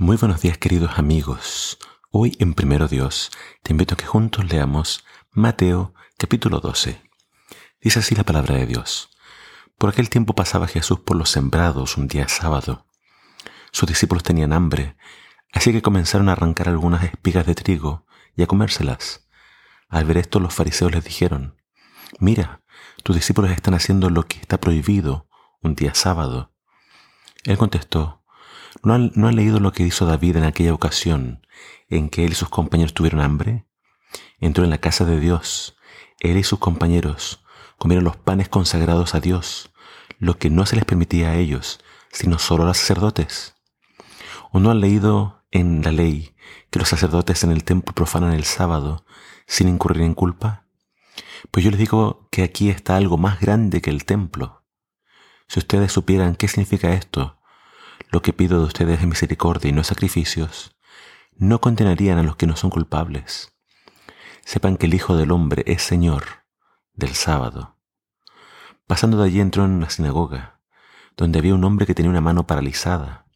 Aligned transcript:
Muy 0.00 0.16
buenos 0.16 0.40
días 0.40 0.56
queridos 0.56 0.98
amigos. 0.98 1.76
Hoy 2.10 2.34
en 2.38 2.54
Primero 2.54 2.88
Dios 2.88 3.30
te 3.62 3.74
invito 3.74 3.92
a 3.92 3.96
que 3.98 4.06
juntos 4.06 4.50
leamos 4.50 5.04
Mateo 5.30 5.92
capítulo 6.16 6.60
12. 6.60 7.02
Dice 7.82 7.98
así 7.98 8.14
la 8.14 8.24
palabra 8.24 8.54
de 8.54 8.64
Dios. 8.64 9.10
Por 9.76 9.90
aquel 9.90 10.08
tiempo 10.08 10.34
pasaba 10.34 10.68
Jesús 10.68 11.00
por 11.00 11.18
los 11.18 11.28
sembrados 11.28 11.98
un 11.98 12.08
día 12.08 12.28
sábado. 12.28 12.86
Sus 13.72 13.90
discípulos 13.90 14.22
tenían 14.22 14.54
hambre, 14.54 14.96
así 15.52 15.70
que 15.70 15.82
comenzaron 15.82 16.30
a 16.30 16.32
arrancar 16.32 16.70
algunas 16.70 17.04
espigas 17.04 17.44
de 17.44 17.54
trigo 17.54 18.06
y 18.34 18.42
a 18.42 18.46
comérselas. 18.46 19.28
Al 19.90 20.06
ver 20.06 20.16
esto 20.16 20.40
los 20.40 20.54
fariseos 20.54 20.92
les 20.92 21.04
dijeron, 21.04 21.60
Mira, 22.18 22.62
tus 23.02 23.16
discípulos 23.16 23.50
están 23.50 23.74
haciendo 23.74 24.08
lo 24.08 24.26
que 24.26 24.38
está 24.38 24.58
prohibido 24.58 25.28
un 25.60 25.74
día 25.74 25.94
sábado. 25.94 26.54
Él 27.44 27.58
contestó, 27.58 28.19
¿No 28.82 28.94
han, 28.94 29.36
leído 29.36 29.60
lo 29.60 29.72
que 29.72 29.82
hizo 29.82 30.06
David 30.06 30.36
en 30.36 30.44
aquella 30.44 30.72
ocasión 30.72 31.46
en 31.90 32.08
que 32.08 32.24
él 32.24 32.32
y 32.32 32.34
sus 32.34 32.48
compañeros 32.48 32.94
tuvieron 32.94 33.20
hambre? 33.20 33.66
Entró 34.38 34.64
en 34.64 34.70
la 34.70 34.78
casa 34.78 35.04
de 35.04 35.20
Dios. 35.20 35.76
Él 36.18 36.38
y 36.38 36.44
sus 36.44 36.58
compañeros 36.60 37.44
comieron 37.76 38.04
los 38.04 38.16
panes 38.16 38.48
consagrados 38.48 39.14
a 39.14 39.20
Dios, 39.20 39.70
lo 40.18 40.38
que 40.38 40.48
no 40.48 40.64
se 40.64 40.76
les 40.76 40.86
permitía 40.86 41.30
a 41.30 41.36
ellos, 41.36 41.80
sino 42.10 42.38
solo 42.38 42.62
a 42.62 42.66
los 42.66 42.78
sacerdotes. 42.78 43.54
¿O 44.50 44.60
no 44.60 44.70
han 44.70 44.80
leído 44.80 45.44
en 45.50 45.82
la 45.82 45.92
ley 45.92 46.34
que 46.70 46.78
los 46.78 46.88
sacerdotes 46.88 47.44
en 47.44 47.50
el 47.50 47.64
templo 47.64 47.94
profanan 47.94 48.32
el 48.32 48.44
sábado 48.44 49.04
sin 49.46 49.68
incurrir 49.68 50.02
en 50.02 50.14
culpa? 50.14 50.64
Pues 51.50 51.64
yo 51.64 51.70
les 51.70 51.80
digo 51.80 52.28
que 52.30 52.42
aquí 52.42 52.70
está 52.70 52.96
algo 52.96 53.18
más 53.18 53.40
grande 53.40 53.82
que 53.82 53.90
el 53.90 54.06
templo. 54.06 54.64
Si 55.48 55.58
ustedes 55.58 55.92
supieran 55.92 56.34
qué 56.34 56.48
significa 56.48 56.94
esto, 56.94 57.39
lo 58.10 58.22
que 58.22 58.32
pido 58.32 58.58
de 58.58 58.66
ustedes 58.66 59.00
es 59.00 59.06
misericordia 59.06 59.70
y 59.70 59.72
no 59.72 59.84
sacrificios, 59.84 60.76
no 61.36 61.60
condenarían 61.60 62.18
a 62.18 62.22
los 62.22 62.36
que 62.36 62.46
no 62.46 62.56
son 62.56 62.70
culpables. 62.70 63.52
Sepan 64.44 64.76
que 64.76 64.86
el 64.86 64.94
Hijo 64.94 65.16
del 65.16 65.30
Hombre 65.30 65.62
es 65.66 65.82
Señor 65.82 66.24
del 66.92 67.14
sábado. 67.14 67.76
Pasando 68.86 69.18
de 69.18 69.26
allí 69.26 69.40
entró 69.40 69.64
en 69.64 69.70
una 69.70 69.90
sinagoga, 69.90 70.60
donde 71.16 71.38
había 71.38 71.54
un 71.54 71.62
hombre 71.62 71.86
que 71.86 71.94
tenía 71.94 72.10
una 72.10 72.20
mano 72.20 72.46
paralizada. 72.46 73.26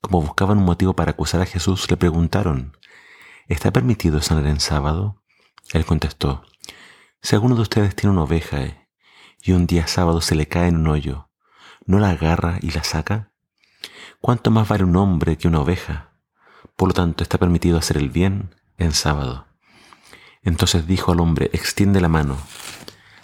Como 0.00 0.22
buscaban 0.22 0.58
un 0.58 0.64
motivo 0.64 0.94
para 0.94 1.10
acusar 1.10 1.42
a 1.42 1.46
Jesús, 1.46 1.90
le 1.90 1.96
preguntaron, 1.98 2.76
¿está 3.48 3.70
permitido 3.70 4.22
sanar 4.22 4.46
en 4.46 4.60
sábado? 4.60 5.22
Él 5.72 5.84
contestó, 5.84 6.42
si 7.20 7.34
alguno 7.34 7.54
de 7.54 7.62
ustedes 7.62 7.94
tiene 7.94 8.12
una 8.12 8.22
oveja 8.22 8.86
y 9.42 9.52
un 9.52 9.66
día 9.66 9.86
sábado 9.86 10.20
se 10.20 10.34
le 10.34 10.46
cae 10.46 10.68
en 10.68 10.76
un 10.76 10.86
hoyo, 10.86 11.30
¿no 11.84 11.98
la 11.98 12.10
agarra 12.10 12.58
y 12.62 12.70
la 12.70 12.82
saca? 12.82 13.32
¿Cuánto 14.20 14.50
más 14.50 14.68
vale 14.68 14.84
un 14.84 14.96
hombre 14.96 15.36
que 15.36 15.48
una 15.48 15.60
oveja? 15.60 16.12
Por 16.76 16.88
lo 16.88 16.94
tanto, 16.94 17.22
está 17.22 17.38
permitido 17.38 17.78
hacer 17.78 17.96
el 17.96 18.10
bien 18.10 18.54
en 18.78 18.92
sábado. 18.92 19.46
Entonces 20.42 20.86
dijo 20.86 21.12
al 21.12 21.20
hombre, 21.20 21.50
extiende 21.52 22.00
la 22.00 22.08
mano. 22.08 22.36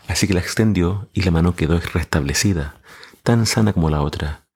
Así 0.08 0.26
que 0.26 0.34
la 0.34 0.40
extendió 0.40 1.08
y 1.12 1.22
la 1.22 1.30
mano 1.30 1.54
quedó 1.54 1.78
restablecida, 1.78 2.80
tan 3.22 3.46
sana 3.46 3.72
como 3.72 3.90
la 3.90 4.02
otra. 4.02 4.46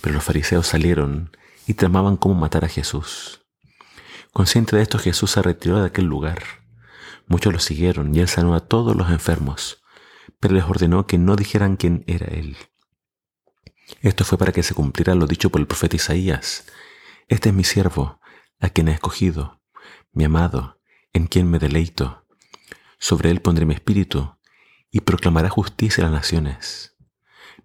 Pero 0.00 0.14
los 0.14 0.24
fariseos 0.24 0.66
salieron 0.66 1.36
y 1.66 1.74
tramaban 1.74 2.16
cómo 2.16 2.34
matar 2.34 2.64
a 2.64 2.68
Jesús. 2.68 3.42
Consciente 4.32 4.76
de 4.76 4.82
esto, 4.82 4.98
Jesús 4.98 5.30
se 5.30 5.42
retiró 5.42 5.80
de 5.80 5.86
aquel 5.86 6.06
lugar. 6.06 6.42
Muchos 7.26 7.52
lo 7.52 7.58
siguieron 7.58 8.14
y 8.14 8.20
él 8.20 8.28
sanó 8.28 8.54
a 8.54 8.60
todos 8.60 8.96
los 8.96 9.10
enfermos, 9.10 9.82
pero 10.40 10.54
les 10.54 10.64
ordenó 10.64 11.06
que 11.06 11.18
no 11.18 11.36
dijeran 11.36 11.76
quién 11.76 12.04
era 12.06 12.26
él. 12.26 12.56
Esto 14.00 14.24
fue 14.24 14.38
para 14.38 14.52
que 14.52 14.62
se 14.62 14.74
cumpliera 14.74 15.14
lo 15.14 15.26
dicho 15.26 15.50
por 15.50 15.60
el 15.60 15.66
profeta 15.66 15.96
Isaías. 15.96 16.64
Este 17.28 17.50
es 17.50 17.54
mi 17.54 17.64
siervo, 17.64 18.20
a 18.60 18.68
quien 18.68 18.88
he 18.88 18.92
escogido, 18.92 19.60
mi 20.12 20.24
amado, 20.24 20.80
en 21.12 21.26
quien 21.26 21.50
me 21.50 21.58
deleito. 21.58 22.26
Sobre 22.98 23.30
él 23.30 23.40
pondré 23.40 23.66
mi 23.66 23.74
espíritu, 23.74 24.36
y 24.90 25.00
proclamará 25.00 25.48
justicia 25.48 26.04
a 26.04 26.10
las 26.10 26.14
naciones. 26.14 26.94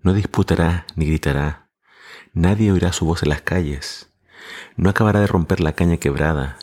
No 0.02 0.14
disputará 0.14 0.88
ni 0.96 1.06
gritará, 1.06 1.70
nadie 2.34 2.72
oirá 2.72 2.94
su 2.94 3.06
voz 3.06 3.22
en 3.24 3.30
las 3.30 3.42
calles, 3.42 4.14
no 4.78 4.90
acabará 4.90 5.20
de 5.20 5.28
romper 5.28 5.60
la 5.60 5.74
caña 5.74 5.98
quebrada, 5.98 6.58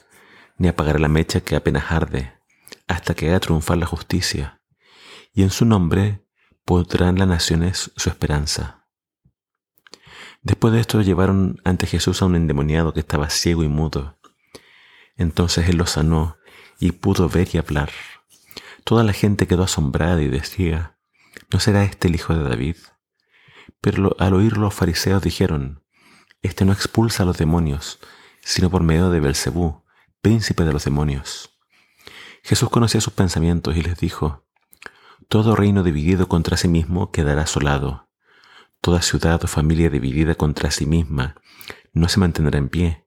ni 0.56 0.68
apagará 0.68 0.98
la 0.98 1.08
mecha 1.08 1.42
que 1.42 1.54
apenas 1.54 1.92
arde, 1.92 2.32
hasta 2.88 3.14
que 3.14 3.28
haga 3.28 3.40
triunfar 3.40 3.76
la 3.76 3.86
justicia, 3.86 4.60
y 5.32 5.42
en 5.42 5.50
su 5.50 5.64
nombre 5.64 6.24
podrán 6.64 7.18
las 7.18 7.28
naciones 7.28 7.92
su 7.96 8.08
esperanza. 8.08 8.83
Después 10.44 10.74
de 10.74 10.80
esto 10.80 11.00
llevaron 11.00 11.58
ante 11.64 11.86
Jesús 11.86 12.20
a 12.20 12.26
un 12.26 12.36
endemoniado 12.36 12.92
que 12.92 13.00
estaba 13.00 13.30
ciego 13.30 13.64
y 13.64 13.68
mudo. 13.68 14.18
Entonces 15.16 15.70
él 15.70 15.78
lo 15.78 15.86
sanó 15.86 16.36
y 16.78 16.92
pudo 16.92 17.30
ver 17.30 17.48
y 17.54 17.58
hablar. 17.58 17.90
Toda 18.84 19.04
la 19.04 19.14
gente 19.14 19.46
quedó 19.46 19.62
asombrada 19.62 20.20
y 20.20 20.28
decía, 20.28 20.98
¿no 21.50 21.60
será 21.60 21.82
este 21.84 22.08
el 22.08 22.14
hijo 22.14 22.34
de 22.34 22.46
David? 22.46 22.76
Pero 23.80 24.14
al 24.18 24.34
oírlo 24.34 24.64
los 24.64 24.74
fariseos 24.74 25.22
dijeron, 25.22 25.82
Este 26.42 26.66
no 26.66 26.74
expulsa 26.74 27.22
a 27.22 27.26
los 27.26 27.38
demonios, 27.38 27.98
sino 28.42 28.68
por 28.68 28.82
medio 28.82 29.08
de 29.08 29.20
Belcebú, 29.20 29.82
príncipe 30.20 30.64
de 30.64 30.74
los 30.74 30.84
demonios. 30.84 31.58
Jesús 32.42 32.68
conocía 32.68 33.00
sus 33.00 33.14
pensamientos 33.14 33.78
y 33.78 33.80
les 33.80 33.96
dijo, 33.96 34.44
Todo 35.28 35.56
reino 35.56 35.82
dividido 35.82 36.28
contra 36.28 36.58
sí 36.58 36.68
mismo 36.68 37.12
quedará 37.12 37.42
asolado 37.44 38.04
Toda 38.84 39.00
ciudad 39.00 39.42
o 39.42 39.46
familia 39.46 39.88
dividida 39.88 40.34
contra 40.34 40.70
sí 40.70 40.84
misma 40.84 41.36
no 41.94 42.06
se 42.10 42.20
mantendrá 42.20 42.58
en 42.58 42.68
pie. 42.68 43.06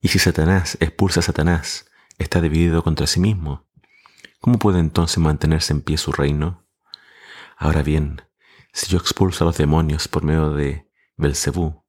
Y 0.00 0.08
si 0.08 0.18
Satanás 0.18 0.78
expulsa 0.80 1.20
a 1.20 1.22
Satanás, 1.22 1.84
está 2.16 2.40
dividido 2.40 2.82
contra 2.82 3.06
sí 3.06 3.20
mismo. 3.20 3.68
¿Cómo 4.40 4.58
puede 4.58 4.78
entonces 4.78 5.18
mantenerse 5.18 5.74
en 5.74 5.82
pie 5.82 5.98
su 5.98 6.12
reino? 6.12 6.66
Ahora 7.58 7.82
bien, 7.82 8.22
si 8.72 8.86
yo 8.86 8.96
expulso 8.96 9.44
a 9.44 9.48
los 9.48 9.58
demonios 9.58 10.08
por 10.08 10.24
medio 10.24 10.54
de 10.54 10.88
Belcebú, 11.18 11.84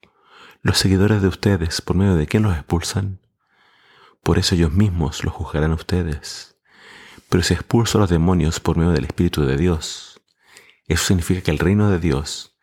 los 0.62 0.78
seguidores 0.78 1.22
de 1.22 1.30
ustedes, 1.30 1.80
¿por 1.82 1.96
medio 1.96 2.18
de 2.18 2.28
quién 2.28 2.44
los 2.44 2.58
expulsan? 2.58 3.22
Por 4.22 4.38
eso 4.38 4.56
ellos 4.56 4.74
mismos 4.74 5.24
los 5.24 5.34
juzgarán 5.34 5.72
a 5.72 5.76
ustedes. 5.76 6.58
Pero 7.30 7.42
si 7.42 7.54
expulso 7.54 8.00
a 8.00 8.02
los 8.02 8.10
demonios 8.10 8.60
por 8.60 8.76
medio 8.76 8.92
del 8.92 9.06
Espíritu 9.06 9.46
de 9.46 9.56
Dios, 9.56 10.20
eso 10.88 11.06
significa 11.06 11.40
que 11.40 11.52
el 11.52 11.60
reino 11.60 11.90
de 11.90 12.00
Dios 12.00 12.57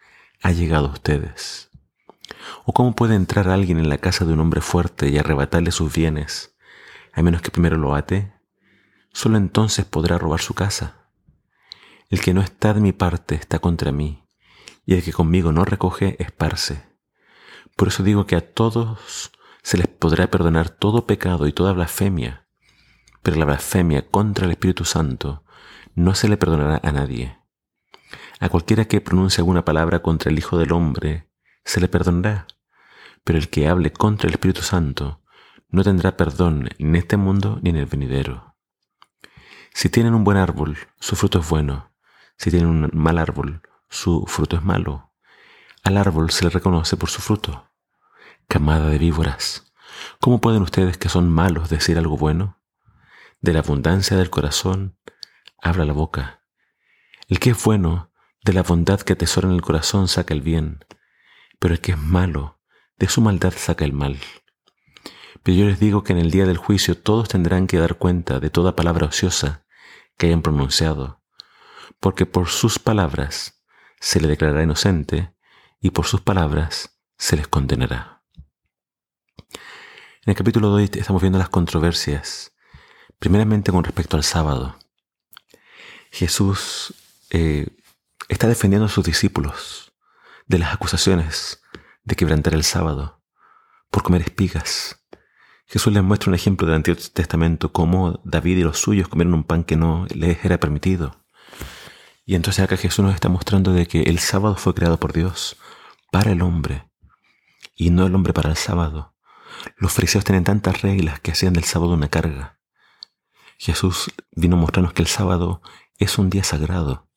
ha 0.44 0.52
llegado 0.52 0.88
a 0.88 0.92
ustedes? 0.92 1.70
¿O 2.66 2.74
cómo 2.74 2.94
puede 2.94 3.14
entrar 3.14 3.48
alguien 3.48 3.78
en 3.78 3.88
la 3.88 3.96
casa 3.96 4.26
de 4.26 4.34
un 4.34 4.40
hombre 4.40 4.60
fuerte 4.60 5.08
y 5.08 5.16
arrebatarle 5.16 5.72
sus 5.72 5.92
bienes, 5.92 6.54
a 7.14 7.22
menos 7.22 7.40
que 7.40 7.50
primero 7.50 7.78
lo 7.78 7.94
ate? 7.94 8.34
Solo 9.10 9.38
entonces 9.38 9.86
podrá 9.86 10.18
robar 10.18 10.40
su 10.40 10.52
casa. 10.52 11.08
El 12.10 12.20
que 12.20 12.34
no 12.34 12.42
está 12.42 12.74
de 12.74 12.82
mi 12.82 12.92
parte 12.92 13.34
está 13.34 13.58
contra 13.58 13.90
mí, 13.90 14.22
y 14.84 14.92
el 14.92 15.02
que 15.02 15.14
conmigo 15.14 15.50
no 15.50 15.64
recoge 15.64 16.22
esparce. 16.22 16.84
Por 17.74 17.88
eso 17.88 18.02
digo 18.02 18.26
que 18.26 18.36
a 18.36 18.52
todos 18.52 19.32
se 19.62 19.78
les 19.78 19.88
podrá 19.88 20.30
perdonar 20.30 20.68
todo 20.68 21.06
pecado 21.06 21.46
y 21.46 21.54
toda 21.54 21.72
blasfemia, 21.72 22.46
pero 23.22 23.38
la 23.38 23.46
blasfemia 23.46 24.10
contra 24.10 24.44
el 24.44 24.50
Espíritu 24.50 24.84
Santo 24.84 25.42
no 25.94 26.14
se 26.14 26.28
le 26.28 26.36
perdonará 26.36 26.82
a 26.86 26.92
nadie. 26.92 27.38
A 28.44 28.50
cualquiera 28.50 28.84
que 28.84 29.00
pronuncie 29.00 29.40
alguna 29.40 29.64
palabra 29.64 30.02
contra 30.02 30.30
el 30.30 30.36
Hijo 30.36 30.58
del 30.58 30.72
Hombre, 30.72 31.30
se 31.64 31.80
le 31.80 31.88
perdonará, 31.88 32.46
pero 33.24 33.38
el 33.38 33.48
que 33.48 33.68
hable 33.68 33.90
contra 33.90 34.28
el 34.28 34.34
Espíritu 34.34 34.60
Santo 34.60 35.22
no 35.70 35.82
tendrá 35.82 36.18
perdón 36.18 36.68
en 36.76 36.94
este 36.94 37.16
mundo 37.16 37.58
ni 37.62 37.70
en 37.70 37.76
el 37.76 37.86
venidero. 37.86 38.54
Si 39.72 39.88
tienen 39.88 40.12
un 40.12 40.24
buen 40.24 40.36
árbol, 40.36 40.76
su 41.00 41.16
fruto 41.16 41.38
es 41.38 41.48
bueno. 41.48 41.94
Si 42.36 42.50
tienen 42.50 42.68
un 42.68 42.90
mal 42.92 43.16
árbol, 43.16 43.62
su 43.88 44.26
fruto 44.26 44.56
es 44.56 44.62
malo. 44.62 45.14
Al 45.82 45.96
árbol 45.96 46.30
se 46.30 46.44
le 46.44 46.50
reconoce 46.50 46.98
por 46.98 47.08
su 47.08 47.22
fruto. 47.22 47.70
Camada 48.46 48.90
de 48.90 48.98
víboras, 48.98 49.72
¿cómo 50.20 50.42
pueden 50.42 50.60
ustedes 50.60 50.98
que 50.98 51.08
son 51.08 51.32
malos 51.32 51.70
decir 51.70 51.96
algo 51.96 52.18
bueno? 52.18 52.60
De 53.40 53.54
la 53.54 53.60
abundancia 53.60 54.18
del 54.18 54.28
corazón 54.28 54.98
habla 55.62 55.86
la 55.86 55.94
boca. 55.94 56.42
El 57.26 57.38
que 57.38 57.48
es 57.48 57.64
bueno 57.64 58.10
de 58.44 58.52
la 58.52 58.62
bondad 58.62 59.00
que 59.00 59.14
atesora 59.14 59.48
en 59.48 59.54
el 59.54 59.62
corazón 59.62 60.06
saca 60.06 60.34
el 60.34 60.42
bien, 60.42 60.84
pero 61.58 61.72
el 61.72 61.80
que 61.80 61.92
es 61.92 61.98
malo, 61.98 62.60
de 62.98 63.08
su 63.08 63.22
maldad 63.22 63.54
saca 63.56 63.86
el 63.86 63.94
mal. 63.94 64.18
Pero 65.42 65.58
yo 65.58 65.64
les 65.64 65.80
digo 65.80 66.04
que 66.04 66.12
en 66.12 66.18
el 66.18 66.30
día 66.30 66.44
del 66.44 66.58
juicio 66.58 66.96
todos 66.96 67.28
tendrán 67.28 67.66
que 67.66 67.78
dar 67.78 67.96
cuenta 67.96 68.40
de 68.40 68.50
toda 68.50 68.76
palabra 68.76 69.06
ociosa 69.06 69.64
que 70.18 70.26
hayan 70.26 70.42
pronunciado, 70.42 71.22
porque 72.00 72.26
por 72.26 72.48
sus 72.48 72.78
palabras 72.78 73.64
se 73.98 74.20
le 74.20 74.28
declarará 74.28 74.62
inocente 74.62 75.34
y 75.80 75.90
por 75.90 76.04
sus 76.04 76.20
palabras 76.20 77.00
se 77.16 77.36
les 77.36 77.48
condenará. 77.48 78.22
En 80.26 80.30
el 80.30 80.34
capítulo 80.34 80.68
de 80.68 80.82
hoy 80.82 80.90
estamos 80.92 81.22
viendo 81.22 81.38
las 81.38 81.48
controversias, 81.48 82.52
primeramente 83.18 83.72
con 83.72 83.84
respecto 83.84 84.18
al 84.18 84.24
sábado. 84.24 84.78
Jesús 86.10 86.94
eh, 87.30 87.68
está 88.28 88.48
defendiendo 88.48 88.86
a 88.86 88.90
sus 88.90 89.04
discípulos 89.04 89.92
de 90.46 90.58
las 90.58 90.74
acusaciones 90.74 91.62
de 92.04 92.16
quebrantar 92.16 92.54
el 92.54 92.64
sábado, 92.64 93.22
por 93.90 94.02
comer 94.02 94.22
espigas. 94.22 95.04
Jesús 95.66 95.92
les 95.92 96.02
muestra 96.02 96.28
un 96.28 96.34
ejemplo 96.34 96.66
del 96.66 96.76
Antiguo 96.76 97.00
Testamento, 97.12 97.72
cómo 97.72 98.20
David 98.24 98.58
y 98.58 98.62
los 98.62 98.78
suyos 98.78 99.08
comieron 99.08 99.34
un 99.34 99.44
pan 99.44 99.64
que 99.64 99.76
no 99.76 100.06
les 100.14 100.44
era 100.44 100.58
permitido. 100.58 101.24
Y 102.26 102.34
entonces 102.34 102.64
acá 102.64 102.76
Jesús 102.76 103.04
nos 103.04 103.14
está 103.14 103.28
mostrando 103.28 103.72
de 103.72 103.86
que 103.86 104.02
el 104.02 104.18
sábado 104.18 104.56
fue 104.56 104.74
creado 104.74 104.98
por 104.98 105.12
Dios 105.12 105.56
para 106.10 106.32
el 106.32 106.42
hombre 106.42 106.90
y 107.74 107.90
no 107.90 108.06
el 108.06 108.14
hombre 108.14 108.32
para 108.32 108.50
el 108.50 108.56
sábado. 108.56 109.14
Los 109.76 109.92
fariseos 109.92 110.24
tienen 110.24 110.44
tantas 110.44 110.82
reglas 110.82 111.20
que 111.20 111.32
hacían 111.32 111.52
del 111.52 111.64
sábado 111.64 111.92
una 111.92 112.08
carga. 112.08 112.58
Jesús 113.58 114.10
vino 114.32 114.56
a 114.56 114.60
mostrarnos 114.60 114.92
que 114.92 115.02
el 115.02 115.08
sábado 115.08 115.62
es 115.98 116.18
un 116.18 116.28
día 116.28 116.44
sagrado, 116.44 117.08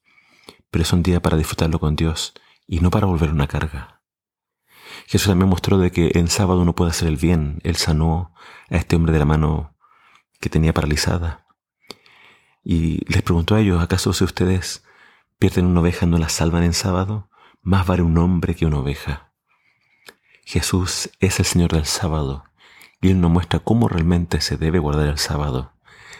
pero 0.69 0.83
es 0.83 0.93
un 0.93 1.03
día 1.03 1.21
para 1.21 1.37
disfrutarlo 1.37 1.79
con 1.79 1.95
Dios 1.95 2.33
y 2.67 2.79
no 2.79 2.89
para 2.89 3.07
volver 3.07 3.31
una 3.31 3.47
carga. 3.47 4.01
Jesús 5.07 5.27
también 5.27 5.49
mostró 5.49 5.77
de 5.77 5.91
que 5.91 6.11
en 6.15 6.27
sábado 6.27 6.61
uno 6.61 6.75
puede 6.75 6.91
hacer 6.91 7.07
el 7.07 7.17
bien. 7.17 7.59
Él 7.63 7.75
sanó 7.75 8.33
a 8.69 8.77
este 8.77 8.95
hombre 8.95 9.13
de 9.13 9.19
la 9.19 9.25
mano 9.25 9.75
que 10.39 10.49
tenía 10.49 10.73
paralizada. 10.73 11.45
Y 12.63 13.05
les 13.11 13.21
preguntó 13.21 13.55
a 13.55 13.61
ellos, 13.61 13.81
¿acaso 13.81 14.11
si 14.11 14.23
ustedes 14.23 14.83
pierden 15.39 15.65
una 15.65 15.81
oveja 15.81 16.05
no 16.05 16.17
la 16.17 16.29
salvan 16.29 16.63
en 16.63 16.73
sábado? 16.73 17.29
Más 17.61 17.87
vale 17.87 18.01
un 18.01 18.17
hombre 18.17 18.55
que 18.55 18.65
una 18.65 18.79
oveja. 18.79 19.31
Jesús 20.43 21.09
es 21.19 21.39
el 21.39 21.45
Señor 21.45 21.71
del 21.71 21.85
sábado 21.85 22.45
y 23.01 23.09
Él 23.09 23.21
nos 23.21 23.31
muestra 23.31 23.59
cómo 23.59 23.87
realmente 23.87 24.41
se 24.41 24.57
debe 24.57 24.79
guardar 24.79 25.07
el 25.07 25.17
sábado, 25.17 25.73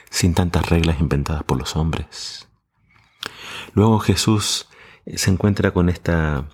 sin 0.10 0.34
tantas 0.34 0.70
reglas 0.70 1.00
inventadas 1.00 1.44
por 1.44 1.58
los 1.58 1.76
hombres. 1.76 2.48
Luego 3.74 4.00
Jesús 4.00 4.68
se 5.16 5.32
encuentra 5.32 5.72
con 5.72 5.90
esta, 5.90 6.46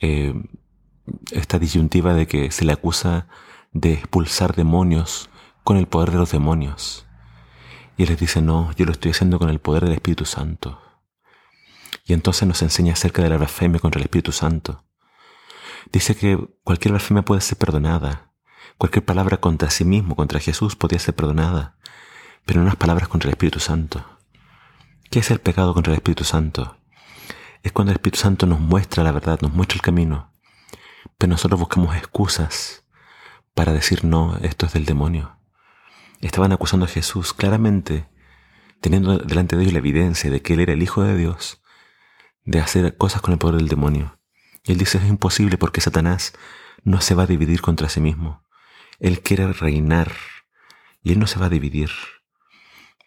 eh, 0.00 0.34
esta 1.32 1.58
disyuntiva 1.58 2.14
de 2.14 2.26
que 2.26 2.50
se 2.50 2.64
le 2.64 2.72
acusa 2.72 3.26
de 3.72 3.92
expulsar 3.92 4.54
demonios 4.54 5.30
con 5.64 5.76
el 5.76 5.86
poder 5.86 6.10
de 6.10 6.18
los 6.18 6.32
demonios. 6.32 7.06
Y 7.96 8.04
él 8.04 8.08
les 8.08 8.18
dice, 8.18 8.40
no, 8.40 8.72
yo 8.76 8.86
lo 8.86 8.92
estoy 8.92 9.10
haciendo 9.10 9.38
con 9.38 9.50
el 9.50 9.60
poder 9.60 9.84
del 9.84 9.92
Espíritu 9.92 10.24
Santo. 10.24 10.80
Y 12.04 12.12
entonces 12.12 12.48
nos 12.48 12.62
enseña 12.62 12.94
acerca 12.94 13.22
de 13.22 13.28
la 13.28 13.36
blasfemia 13.36 13.78
contra 13.78 13.98
el 13.98 14.04
Espíritu 14.04 14.32
Santo. 14.32 14.84
Dice 15.92 16.16
que 16.16 16.38
cualquier 16.64 16.92
blasfemia 16.92 17.22
puede 17.22 17.40
ser 17.40 17.58
perdonada. 17.58 18.32
Cualquier 18.78 19.04
palabra 19.04 19.36
contra 19.36 19.70
sí 19.70 19.84
mismo, 19.84 20.16
contra 20.16 20.40
Jesús, 20.40 20.76
podría 20.76 20.98
ser 20.98 21.14
perdonada. 21.14 21.76
Pero 22.46 22.60
no 22.60 22.66
las 22.66 22.76
palabras 22.76 23.08
contra 23.08 23.28
el 23.28 23.34
Espíritu 23.34 23.60
Santo. 23.60 24.04
¿Qué 25.10 25.18
es 25.18 25.32
el 25.32 25.40
pecado 25.40 25.74
contra 25.74 25.92
el 25.92 25.96
Espíritu 25.96 26.22
Santo? 26.22 26.78
Es 27.64 27.72
cuando 27.72 27.90
el 27.90 27.96
Espíritu 27.96 28.20
Santo 28.20 28.46
nos 28.46 28.60
muestra 28.60 29.02
la 29.02 29.10
verdad, 29.10 29.40
nos 29.40 29.52
muestra 29.52 29.74
el 29.74 29.82
camino. 29.82 30.32
Pero 31.18 31.30
nosotros 31.30 31.58
buscamos 31.58 31.96
excusas 31.96 32.84
para 33.52 33.72
decir 33.72 34.04
no, 34.04 34.36
esto 34.36 34.66
es 34.66 34.72
del 34.72 34.84
demonio. 34.84 35.36
Estaban 36.20 36.52
acusando 36.52 36.86
a 36.86 36.88
Jesús 36.88 37.32
claramente, 37.32 38.08
teniendo 38.80 39.18
delante 39.18 39.56
de 39.56 39.62
ellos 39.62 39.72
la 39.72 39.80
evidencia 39.80 40.30
de 40.30 40.42
que 40.42 40.54
Él 40.54 40.60
era 40.60 40.74
el 40.74 40.82
Hijo 40.82 41.02
de 41.02 41.16
Dios, 41.16 41.60
de 42.44 42.60
hacer 42.60 42.96
cosas 42.96 43.20
con 43.20 43.32
el 43.32 43.38
poder 43.40 43.56
del 43.56 43.66
demonio. 43.66 44.20
Y 44.62 44.70
Él 44.70 44.78
dice, 44.78 44.98
es 44.98 45.06
imposible 45.06 45.58
porque 45.58 45.80
Satanás 45.80 46.34
no 46.84 47.00
se 47.00 47.16
va 47.16 47.24
a 47.24 47.26
dividir 47.26 47.62
contra 47.62 47.88
sí 47.88 48.00
mismo. 48.00 48.44
Él 49.00 49.22
quiere 49.22 49.52
reinar 49.54 50.12
y 51.02 51.10
Él 51.10 51.18
no 51.18 51.26
se 51.26 51.40
va 51.40 51.46
a 51.46 51.50
dividir. 51.50 51.90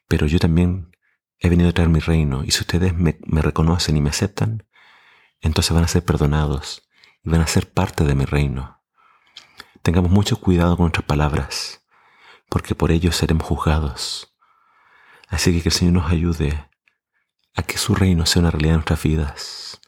Pero 0.10 0.28
yo 0.28 0.40
también 0.40 0.93
he 1.44 1.50
venido 1.50 1.70
a 1.70 1.74
traer 1.74 1.90
mi 1.90 2.00
reino 2.00 2.44
y 2.46 2.52
si 2.52 2.62
ustedes 2.62 2.96
me, 2.96 3.18
reconocen 3.42 3.98
y 3.98 4.02
me 4.02 4.10
aceptan, 4.10 4.66
entonces 5.42 5.74
van 5.74 5.84
a 5.84 5.90
ser 5.90 6.04
perdonados 6.04 6.90
y 7.22 7.30
van 7.30 7.42
a 7.42 7.48
ser 7.48 7.70
parte 7.70 8.06
de 8.06 8.16
mi 8.16 8.24
reino. 8.24 8.82
Tengamos 9.82 10.10
mucho 10.10 10.40
cuidado 10.40 10.78
con 10.78 10.86
nuestras 10.86 11.06
palabras, 11.06 11.86
porque 12.48 12.76
por 12.76 12.92
ello 12.92 13.12
seremos 13.12 13.46
juzgados. 13.46 14.34
Así 15.28 15.52
que 15.52 15.62
que 15.62 15.70
el 15.70 15.76
Señor 15.76 15.96
nos 15.96 16.12
ayude 16.12 16.70
a 17.56 17.64
que 17.64 17.78
su 17.78 17.94
reino 17.94 18.26
sea 18.26 18.40
una 18.40 18.52
realidad 18.52 18.76
en 18.76 18.78
nuestras 18.78 19.04
vidas. 19.04 19.82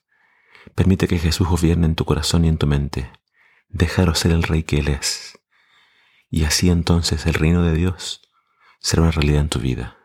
Permite 0.76 1.08
que 1.08 1.20
Jesús 1.20 1.48
gobierne 1.48 1.86
en 1.86 1.96
tu 1.96 2.04
corazón 2.04 2.44
y 2.44 2.50
en 2.50 2.58
tu 2.58 2.68
mente. 2.68 3.10
Déjalo 3.70 4.14
ser 4.14 4.34
el 4.34 4.44
rey 4.44 4.64
que 4.64 4.80
Él 4.80 4.90
es. 4.90 5.40
Y 6.30 6.44
así 6.44 6.70
entonces 6.70 7.26
el 7.28 7.34
reino 7.34 7.64
de 7.64 7.74
Dios 7.74 8.30
será 8.80 9.04
una 9.04 9.12
realidad 9.12 9.40
en 9.40 9.50
tu 9.50 9.60
vida. 9.60 10.05